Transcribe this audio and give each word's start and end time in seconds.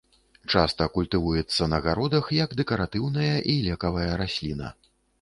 Часта 0.53 0.87
культывуецца 0.95 1.69
на 1.75 1.79
гародах 1.85 2.33
як 2.39 2.57
дэкаратыўная 2.63 3.31
і 3.57 3.59
лекавая 3.71 4.13
расліна. 4.27 4.77